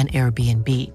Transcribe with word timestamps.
an 0.00 0.08
Airbnb. 0.08 0.90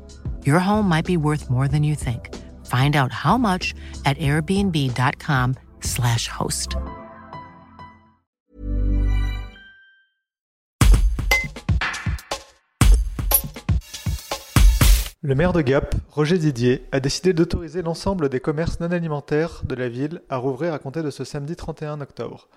Your 0.46 0.60
home 0.60 0.90
might 0.90 1.06
be 1.06 1.18
worth 1.18 1.50
more 1.50 1.68
than 1.68 1.84
you 1.84 1.96
think. 1.96 2.30
Find 2.66 2.96
out 2.96 3.12
how 3.12 3.38
much 3.38 3.74
at 4.06 4.18
airbnb.com/slash 4.18 6.28
host. 6.28 6.76
Le 15.22 15.34
maire 15.34 15.54
de 15.54 15.62
Gap, 15.62 15.96
Roger 16.12 16.38
Didier, 16.38 16.86
a 16.92 17.00
décidé 17.00 17.34
d'autoriser 17.34 17.82
l'ensemble 17.82 18.30
des 18.30 18.40
commerces 18.40 18.80
non 18.80 18.92
alimentaires 18.92 19.64
de 19.64 19.74
la 19.74 19.90
ville 19.90 20.22
à 20.30 20.38
rouvrir 20.38 20.72
à 20.72 20.78
compter 20.78 21.02
de 21.02 21.10
ce 21.10 21.24
samedi 21.24 21.56
31 21.56 22.00
octobre. 22.00 22.48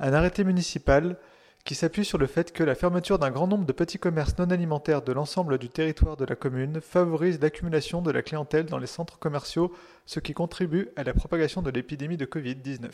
Un 0.00 0.12
arrêté 0.12 0.44
municipal 0.44 1.16
qui 1.64 1.74
s'appuie 1.74 2.04
sur 2.04 2.18
le 2.18 2.26
fait 2.26 2.52
que 2.52 2.64
la 2.64 2.74
fermeture 2.74 3.18
d'un 3.18 3.30
grand 3.30 3.46
nombre 3.46 3.66
de 3.66 3.72
petits 3.72 3.98
commerces 3.98 4.38
non 4.38 4.50
alimentaires 4.50 5.02
de 5.02 5.12
l'ensemble 5.12 5.58
du 5.58 5.68
territoire 5.68 6.16
de 6.16 6.24
la 6.24 6.36
commune 6.36 6.80
favorise 6.80 7.40
l'accumulation 7.40 8.02
de 8.02 8.10
la 8.10 8.22
clientèle 8.22 8.66
dans 8.66 8.78
les 8.78 8.86
centres 8.86 9.18
commerciaux, 9.18 9.74
ce 10.06 10.20
qui 10.20 10.34
contribue 10.34 10.88
à 10.96 11.04
la 11.04 11.14
propagation 11.14 11.62
de 11.62 11.70
l'épidémie 11.70 12.16
de 12.16 12.26
Covid-19. 12.26 12.90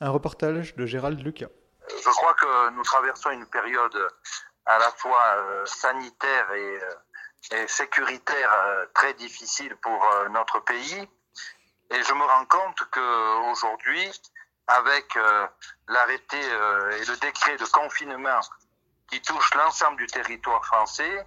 Un 0.00 0.10
reportage 0.10 0.74
de 0.76 0.86
Gérald 0.86 1.20
Lucas. 1.20 1.48
Je 1.88 2.10
crois 2.10 2.34
que 2.34 2.70
nous 2.70 2.82
traversons 2.82 3.30
une 3.30 3.46
période 3.46 3.96
à 4.66 4.78
la 4.78 4.90
fois 4.92 5.22
euh, 5.36 5.66
sanitaire 5.66 6.52
et, 6.52 6.78
euh, 7.52 7.66
sécuritaire 7.66 8.52
euh, 8.52 8.86
très 8.94 9.14
difficile 9.14 9.74
pour 9.76 10.08
notre 10.30 10.60
pays. 10.60 11.08
Et 11.90 12.02
je 12.02 12.14
me 12.14 12.24
rends 12.24 12.46
compte 12.46 12.78
qu'aujourd'hui, 12.90 14.10
avec 14.66 15.16
euh, 15.16 15.46
l'arrêté 15.88 16.40
euh, 16.40 16.90
et 16.98 17.04
le 17.04 17.16
décret 17.18 17.56
de 17.56 17.64
confinement 17.66 18.40
qui 19.08 19.20
touche 19.20 19.54
l'ensemble 19.54 19.98
du 19.98 20.06
territoire 20.06 20.64
français, 20.64 21.26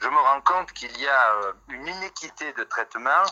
je 0.00 0.08
me 0.08 0.18
rends 0.18 0.42
compte 0.42 0.72
qu'il 0.72 0.96
y 0.98 1.08
a 1.08 1.34
euh, 1.34 1.52
une 1.68 1.86
inéquité 1.86 2.52
de 2.52 2.64
traitement 2.64 3.24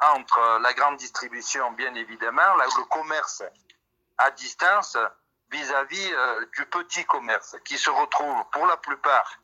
entre 0.00 0.60
la 0.60 0.72
grande 0.74 0.96
distribution, 0.96 1.72
bien 1.72 1.94
évidemment, 1.94 2.54
là 2.54 2.66
où 2.68 2.78
le 2.78 2.84
commerce 2.84 3.42
à 4.18 4.30
distance 4.30 4.96
vis-à-vis 5.50 6.12
du 6.56 6.66
petit 6.66 7.04
commerce 7.06 7.56
qui 7.64 7.76
se 7.76 7.90
retrouve 7.90 8.44
pour 8.52 8.66
la 8.66 8.76
plupart 8.76 9.40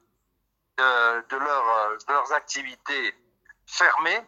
de, 0.76 1.26
de, 1.28 1.36
leur, 1.38 1.98
de 2.06 2.12
leurs 2.12 2.32
activités 2.34 3.14
fermées, 3.66 4.24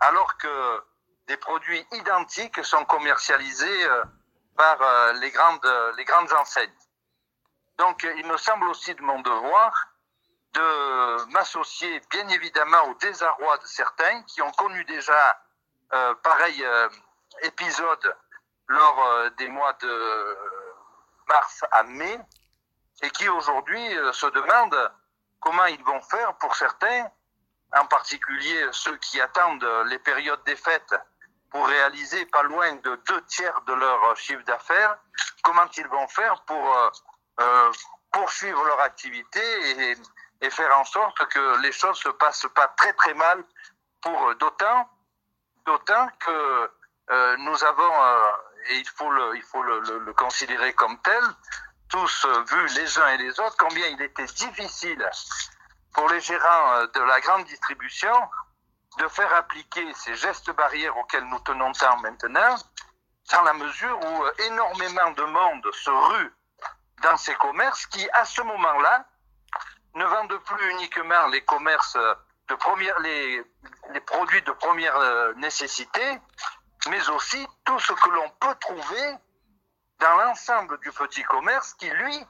alors 0.00 0.36
que 0.38 0.82
des 1.28 1.36
produits 1.36 1.86
identiques 1.92 2.64
sont 2.64 2.84
commercialisés 2.86 3.84
euh, 3.84 4.04
par 4.56 4.80
euh, 4.82 5.12
les 5.14 5.30
grandes, 5.30 5.94
les 5.96 6.04
grandes 6.04 6.32
enseignes. 6.32 6.72
Donc, 7.78 8.02
il 8.16 8.26
me 8.26 8.36
semble 8.36 8.66
aussi 8.68 8.94
de 8.94 9.02
mon 9.02 9.20
devoir 9.20 9.72
de 10.54 11.30
m'associer 11.32 12.00
bien 12.10 12.28
évidemment 12.28 12.82
au 12.88 12.94
désarroi 12.94 13.58
de 13.58 13.66
certains 13.66 14.22
qui 14.24 14.42
ont 14.42 14.50
connu 14.52 14.84
déjà 14.84 15.40
euh, 15.92 16.14
pareil 16.16 16.64
euh, 16.64 16.88
épisode 17.42 18.16
lors 18.66 19.06
euh, 19.06 19.30
des 19.38 19.48
mois 19.48 19.72
de 19.74 20.38
mars 21.28 21.64
à 21.70 21.82
mai 21.84 22.18
et 23.02 23.10
qui 23.10 23.28
aujourd'hui 23.28 23.86
se 24.12 24.26
demandent 24.26 24.92
comment 25.40 25.66
ils 25.66 25.82
vont 25.84 26.00
faire 26.00 26.34
pour 26.38 26.56
certains, 26.56 27.06
en 27.76 27.86
particulier 27.86 28.66
ceux 28.72 28.96
qui 28.96 29.20
attendent 29.20 29.68
les 29.86 29.98
périodes 29.98 30.42
des 30.44 30.56
fêtes 30.56 30.94
pour 31.50 31.66
réaliser 31.66 32.26
pas 32.26 32.42
loin 32.42 32.74
de 32.74 32.96
deux 33.08 33.22
tiers 33.26 33.60
de 33.62 33.72
leur 33.72 34.16
chiffre 34.16 34.42
d'affaires, 34.44 34.98
comment 35.42 35.68
ils 35.76 35.88
vont 35.88 36.08
faire 36.08 36.42
pour 36.42 36.76
euh, 36.76 36.90
euh, 37.40 37.72
poursuivre 38.12 38.62
leur 38.64 38.80
activité 38.80 39.40
et, 40.40 40.50
faire 40.50 40.78
en 40.78 40.84
sorte 40.84 41.26
que 41.28 41.60
les 41.62 41.72
choses 41.72 41.98
se 41.98 42.08
passent 42.08 42.46
pas 42.54 42.68
très 42.68 42.92
très 42.94 43.14
mal 43.14 43.44
pour 44.00 44.34
d'autant, 44.36 44.88
d'autant 45.66 46.08
que 46.20 46.70
euh, 47.10 47.36
nous 47.38 47.64
avons, 47.64 47.92
et 48.68 48.76
il 48.76 48.88
faut, 48.88 49.10
le, 49.10 49.36
il 49.36 49.42
faut 49.42 49.62
le, 49.62 49.80
le, 49.80 50.12
considérer 50.14 50.72
comme 50.74 51.00
tel, 51.02 51.22
tous 51.88 52.26
vu 52.50 52.66
les 52.76 52.98
uns 52.98 53.08
et 53.08 53.18
les 53.18 53.40
autres 53.40 53.56
combien 53.58 53.86
il 53.88 54.00
était 54.00 54.24
difficile 54.26 55.10
pour 55.92 56.08
les 56.08 56.20
gérants 56.20 56.84
de 56.84 57.00
la 57.00 57.20
grande 57.20 57.44
distribution 57.44 58.14
de 58.96 59.08
faire 59.08 59.32
appliquer 59.34 59.92
ces 59.94 60.14
gestes 60.14 60.50
barrières 60.52 60.96
auxquels 60.96 61.24
nous 61.24 61.38
tenons 61.40 61.72
tant 61.72 61.98
maintenant, 61.98 62.56
dans 63.30 63.42
la 63.42 63.52
mesure 63.52 63.98
où 64.00 64.24
euh, 64.24 64.32
énormément 64.46 65.10
de 65.10 65.22
monde 65.24 65.68
se 65.72 65.90
rue 65.90 66.32
dans 67.02 67.16
ces 67.16 67.34
commerces 67.34 67.86
qui, 67.86 68.08
à 68.10 68.24
ce 68.24 68.40
moment-là, 68.42 69.04
ne 69.94 70.04
vendent 70.04 70.38
plus 70.44 70.70
uniquement 70.70 71.26
les 71.28 71.44
commerces 71.44 71.98
de 72.48 72.54
produits 74.00 74.42
de 74.42 74.52
première 74.52 74.96
euh, 74.96 75.34
nécessité, 75.34 76.20
mais 76.88 77.08
aussi 77.10 77.46
tout 77.64 77.78
ce 77.78 77.92
que 77.92 78.10
l'on 78.10 78.30
peut 78.40 78.54
trouver 78.56 79.16
dans 80.00 80.16
l'ensemble 80.16 80.78
du 80.80 80.90
petit 80.92 81.22
commerce 81.24 81.74
qui, 81.74 81.90
lui, 81.90 82.26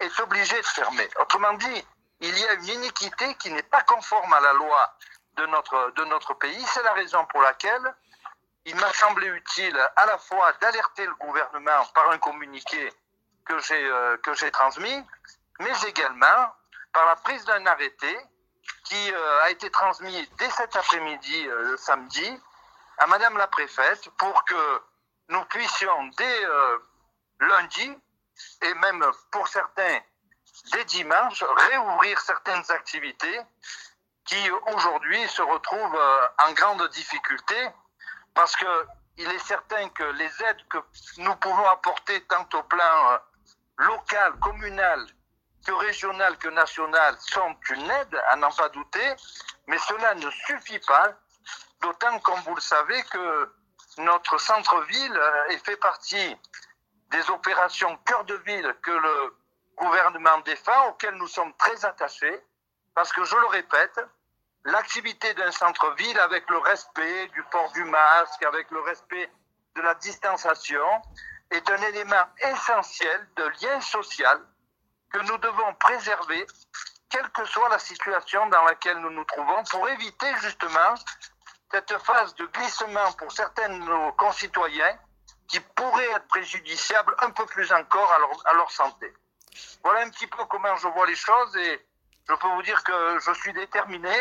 est 0.00 0.20
obligé 0.20 0.56
de 0.56 0.66
fermer. 0.66 1.08
Autrement 1.20 1.52
dit, 1.54 1.86
il 2.20 2.38
y 2.38 2.46
a 2.46 2.54
une 2.54 2.68
iniquité 2.68 3.34
qui 3.36 3.50
n'est 3.50 3.62
pas 3.62 3.82
conforme 3.82 4.32
à 4.32 4.40
la 4.40 4.52
loi 4.54 4.96
de 5.40 5.46
notre, 5.46 5.92
de 5.96 6.04
notre 6.04 6.34
pays. 6.34 6.64
C'est 6.66 6.82
la 6.82 6.92
raison 6.92 7.24
pour 7.26 7.40
laquelle 7.40 7.94
il 8.66 8.76
m'a 8.76 8.92
semblé 8.92 9.26
utile 9.28 9.78
à 9.96 10.06
la 10.06 10.18
fois 10.18 10.52
d'alerter 10.60 11.06
le 11.06 11.14
gouvernement 11.14 11.84
par 11.94 12.10
un 12.10 12.18
communiqué 12.18 12.92
que 13.46 13.58
j'ai 13.58 13.86
euh, 13.86 14.50
transmis, 14.52 15.02
mais 15.60 15.72
également 15.88 16.54
par 16.92 17.06
la 17.06 17.16
prise 17.16 17.44
d'un 17.46 17.64
arrêté 17.66 18.18
qui 18.84 19.12
euh, 19.12 19.42
a 19.42 19.50
été 19.50 19.70
transmis 19.70 20.28
dès 20.38 20.50
cet 20.50 20.76
après-midi, 20.76 21.46
euh, 21.48 21.70
le 21.70 21.76
samedi, 21.78 22.40
à 22.98 23.06
Madame 23.06 23.38
la 23.38 23.46
préfète 23.46 24.10
pour 24.18 24.44
que 24.44 24.82
nous 25.30 25.44
puissions 25.46 26.10
dès 26.18 26.42
lundi 27.38 27.96
et 28.62 28.74
même 28.74 29.04
pour 29.30 29.48
certains 29.48 30.00
dès 30.72 30.84
dimanche 30.84 31.42
réouvrir 31.42 32.20
certaines 32.20 32.68
activités 32.70 33.40
qui 34.30 34.50
aujourd'hui 34.72 35.26
se 35.28 35.42
retrouvent 35.42 35.96
euh, 35.96 36.28
en 36.46 36.52
grande 36.52 36.88
difficulté 36.90 37.56
parce 38.32 38.54
que 38.54 38.86
il 39.16 39.28
est 39.28 39.40
certain 39.40 39.88
que 39.88 40.04
les 40.04 40.30
aides 40.44 40.68
que 40.68 40.78
nous 41.18 41.34
pouvons 41.36 41.68
apporter 41.68 42.22
tant 42.26 42.48
au 42.54 42.62
plan 42.62 43.10
euh, 43.10 43.18
local, 43.78 44.32
communal, 44.38 45.04
que 45.66 45.72
régional, 45.72 46.38
que 46.38 46.48
national 46.48 47.16
sont 47.18 47.56
une 47.70 47.90
aide, 47.90 48.22
à 48.28 48.36
n'en 48.36 48.52
pas 48.52 48.68
douter, 48.68 49.16
mais 49.66 49.78
cela 49.78 50.14
ne 50.14 50.30
suffit 50.30 50.78
pas, 50.78 51.12
d'autant, 51.80 52.18
comme 52.20 52.40
vous 52.42 52.54
le 52.54 52.60
savez, 52.60 53.02
que 53.10 53.52
notre 53.98 54.38
centre-ville 54.38 55.16
euh, 55.16 55.58
fait 55.64 55.76
partie 55.76 56.36
des 57.10 57.30
opérations 57.30 57.98
cœur 58.06 58.24
de 58.24 58.36
ville 58.36 58.76
que 58.80 58.92
le 58.92 59.36
gouvernement 59.76 60.38
défend, 60.44 60.86
auxquelles 60.88 61.16
nous 61.16 61.28
sommes 61.28 61.52
très 61.54 61.84
attachés, 61.84 62.40
parce 62.94 63.12
que 63.12 63.24
je 63.24 63.36
le 63.36 63.46
répète, 63.46 64.00
l'activité 64.64 65.32
d'un 65.34 65.50
centre-ville 65.50 66.18
avec 66.20 66.48
le 66.50 66.58
respect 66.58 67.28
du 67.28 67.42
port 67.44 67.70
du 67.72 67.84
masque, 67.84 68.42
avec 68.42 68.70
le 68.70 68.80
respect 68.80 69.30
de 69.76 69.82
la 69.82 69.94
distanciation, 69.94 71.02
est 71.50 71.68
un 71.70 71.82
élément 71.82 72.24
essentiel 72.42 73.28
de 73.36 73.44
lien 73.62 73.80
social 73.80 74.40
que 75.10 75.18
nous 75.18 75.38
devons 75.38 75.74
préserver, 75.74 76.46
quelle 77.08 77.28
que 77.30 77.44
soit 77.44 77.68
la 77.68 77.78
situation 77.78 78.46
dans 78.48 78.64
laquelle 78.64 78.98
nous 78.98 79.10
nous 79.10 79.24
trouvons, 79.24 79.64
pour 79.64 79.88
éviter 79.88 80.32
justement 80.40 80.94
cette 81.72 81.96
phase 81.98 82.34
de 82.36 82.46
glissement 82.46 83.12
pour 83.12 83.32
certains 83.32 83.68
de 83.68 83.84
nos 83.84 84.12
concitoyens 84.12 84.96
qui 85.48 85.60
pourrait 85.60 86.10
être 86.10 86.28
préjudiciable 86.28 87.14
un 87.20 87.30
peu 87.30 87.44
plus 87.46 87.72
encore 87.72 88.12
à 88.12 88.18
leur, 88.18 88.46
à 88.46 88.54
leur 88.54 88.70
santé. 88.70 89.12
Voilà 89.82 90.02
un 90.02 90.10
petit 90.10 90.28
peu 90.28 90.44
comment 90.44 90.76
je 90.76 90.86
vois 90.88 91.06
les 91.06 91.16
choses 91.16 91.56
et 91.56 91.86
je 92.28 92.34
peux 92.34 92.48
vous 92.48 92.62
dire 92.62 92.82
que 92.84 93.18
je 93.18 93.32
suis 93.32 93.52
déterminé 93.52 94.12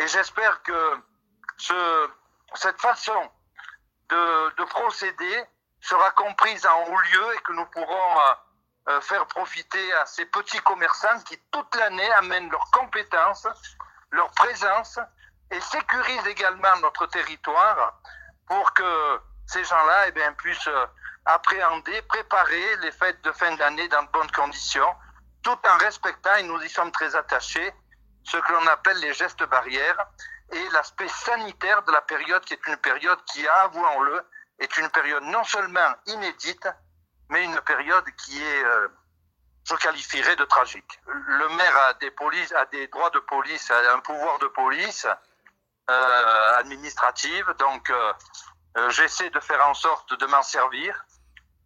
et 0.00 0.08
j'espère 0.08 0.62
que 0.62 1.02
ce, 1.56 2.10
cette 2.54 2.80
façon 2.80 3.30
de, 4.08 4.56
de, 4.56 4.64
procéder 4.64 5.44
sera 5.80 6.10
comprise 6.12 6.66
en 6.66 6.84
haut 6.84 6.98
lieu 6.98 7.34
et 7.34 7.38
que 7.42 7.52
nous 7.52 7.66
pourrons 7.66 8.20
euh, 8.88 9.00
faire 9.02 9.26
profiter 9.26 9.92
à 9.94 10.06
ces 10.06 10.24
petits 10.24 10.60
commerçants 10.60 11.20
qui 11.26 11.38
toute 11.52 11.74
l'année 11.76 12.10
amènent 12.12 12.50
leurs 12.50 12.70
compétences 12.72 13.46
leur 14.10 14.30
présence 14.32 14.98
et 15.50 15.60
sécurisent 15.60 16.26
également 16.26 16.76
notre 16.80 17.06
territoire 17.06 18.00
pour 18.46 18.72
que 18.72 19.20
ces 19.46 19.64
gens-là 19.64 20.08
eh 20.08 20.12
bien, 20.12 20.32
puissent 20.34 20.66
euh, 20.68 20.86
appréhender, 21.24 22.02
préparer 22.02 22.76
les 22.78 22.92
fêtes 22.92 23.22
de 23.22 23.32
fin 23.32 23.54
d'année 23.56 23.88
dans 23.88 24.02
de 24.02 24.08
bonnes 24.08 24.30
conditions, 24.30 24.94
tout 25.42 25.58
en 25.68 25.78
respectant, 25.78 26.34
et 26.36 26.42
nous 26.44 26.60
y 26.62 26.68
sommes 26.68 26.92
très 26.92 27.14
attachés, 27.14 27.72
ce 28.24 28.36
que 28.36 28.52
l'on 28.52 28.66
appelle 28.68 28.98
les 28.98 29.14
gestes 29.14 29.42
barrières 29.44 30.06
et 30.52 30.68
l'aspect 30.70 31.08
sanitaire 31.08 31.82
de 31.84 31.92
la 31.92 32.00
période 32.00 32.44
qui 32.44 32.54
est 32.54 32.66
une 32.66 32.76
période 32.76 33.18
qui, 33.26 33.46
avouons-le, 33.46 34.24
est 34.58 34.76
une 34.76 34.88
période 34.90 35.22
non 35.24 35.44
seulement 35.44 35.94
inédite, 36.06 36.68
mais 37.28 37.44
une 37.44 37.60
période 37.62 38.04
qui 38.16 38.42
est, 38.42 38.64
euh, 38.64 38.88
je 39.64 39.74
qualifierais 39.76 40.36
de 40.36 40.44
tragique. 40.44 41.00
Le 41.06 41.48
maire 41.56 41.76
a 41.76 41.94
des, 41.94 42.10
polices, 42.10 42.52
a 42.52 42.66
des 42.66 42.88
droits 42.88 43.10
de 43.10 43.20
police, 43.20 43.70
a 43.70 43.94
un 43.94 44.00
pouvoir 44.00 44.38
de 44.38 44.48
police 44.48 45.06
euh, 45.90 46.58
administrative, 46.58 47.48
donc 47.58 47.90
euh, 47.90 48.12
j'essaie 48.90 49.30
de 49.30 49.40
faire 49.40 49.66
en 49.66 49.74
sorte 49.74 50.18
de 50.18 50.26
m'en 50.26 50.42
servir. 50.42 51.04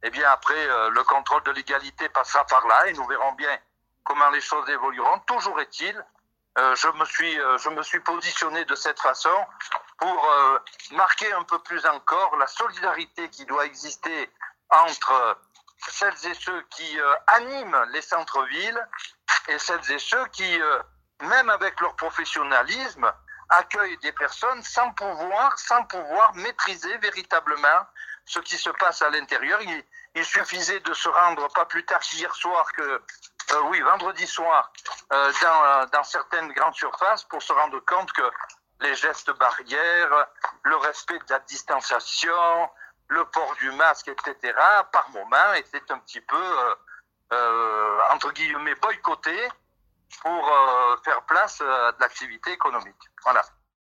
Et 0.03 0.11
bien 0.11 0.31
après, 0.31 0.91
le 0.91 1.03
contrôle 1.05 1.43
de 1.45 1.53
l'égalité 1.53 2.11
passera 2.11 2.45
par 2.45 2.67
là 2.67 2.89
et 2.89 2.93
nous 2.93 3.07
verrons 3.07 3.33
bien 3.33 3.59
comment 4.03 4.29
les 4.29 4.43
choses 4.43 4.69
évolueront. 4.69 5.19
Toujours 5.21 5.59
est-il, 5.63 6.05
euh, 6.57 6.77
je, 6.77 6.89
me 6.89 7.05
suis, 7.05 7.41
euh, 7.41 7.59
je 7.59 7.69
me 7.69 7.83
suis 7.83 7.99
positionné 8.01 8.65
de 8.65 8.75
cette 8.77 9.01
façon 9.01 9.47
pour 9.99 10.33
euh, 10.33 10.59
marquer 10.93 11.33
un 11.33 11.43
peu 11.43 11.59
plus 11.61 11.85
encore 11.87 12.37
la 12.37 12.47
solidarité 12.47 13.29
qui 13.29 13.45
doit 13.45 13.67
exister 13.67 14.31
entre 14.71 15.37
celles 15.89 16.27
et 16.27 16.35
ceux 16.35 16.63
qui 16.71 16.99
animent 17.27 17.85
les 17.93 18.01
centres-villes 18.01 18.89
et 19.49 19.59
celles 19.59 19.93
et 19.93 19.99
ceux 19.99 20.27
qui, 20.29 20.59
même 21.21 21.51
avec 21.51 21.79
leur 21.81 21.95
professionnalisme, 21.97 23.13
accueillent 23.51 23.99
des 23.99 24.13
personnes 24.13 24.63
sans 24.63 24.91
pouvoir, 24.93 25.59
sans 25.59 25.85
pouvoir 25.85 26.35
maîtriser 26.37 26.97
véritablement 26.99 27.87
ce 28.25 28.39
qui 28.39 28.57
se 28.57 28.71
passe 28.71 29.03
à 29.03 29.11
l'intérieur. 29.11 29.61
Il, 29.61 29.85
il 30.15 30.25
suffisait 30.25 30.81
de 30.81 30.95
se 30.95 31.09
rendre 31.09 31.53
pas 31.53 31.67
plus 31.67 31.85
tard 31.85 32.01
qu'hier 32.01 32.35
soir 32.35 32.73
que, 32.73 33.03
euh, 33.53 33.61
oui, 33.69 33.81
vendredi 33.81 34.27
soir, 34.27 34.73
euh, 35.13 35.33
dans, 35.43 35.65
euh, 35.65 35.87
dans 35.93 36.05
certaines 36.05 36.53
grandes 36.53 36.75
surfaces 36.75 37.25
pour 37.25 37.43
se 37.43 37.53
rendre 37.53 37.79
compte 37.81 38.13
que 38.13 38.31
les 38.81 38.95
gestes 38.95 39.31
barrières, 39.33 40.27
le 40.63 40.77
respect 40.77 41.19
de 41.19 41.33
la 41.33 41.39
distanciation, 41.41 42.71
le 43.09 43.25
port 43.27 43.55
du 43.57 43.71
masque, 43.73 44.09
etc., 44.09 44.55
par 44.93 45.09
moment, 45.11 45.53
étaient 45.55 45.91
un 45.91 45.99
petit 45.99 46.21
peu, 46.21 46.37
euh, 46.37 46.75
euh, 47.33 47.99
entre 48.11 48.33
guillemets, 48.33 48.75
boycottés 48.77 49.49
pour 50.23 50.49
faire 51.05 51.23
place 51.23 51.61
à 51.61 51.93
de 51.93 52.01
l'activité 52.01 52.53
économique. 52.53 53.11
Voilà. 53.25 53.43